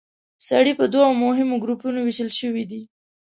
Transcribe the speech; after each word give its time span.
سرې 0.47 0.73
په 0.79 0.85
دوو 0.93 1.19
مهمو 1.23 1.55
ګروپونو 1.63 1.99
ویشل 2.01 2.29
شوې 2.39 2.63
دي. 2.71 2.81